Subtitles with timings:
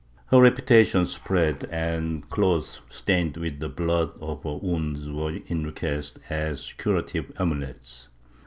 [0.31, 6.17] Her reputation spread and cloths stained with the blood of her wounds were in request
[6.27, 8.09] as curative amulets.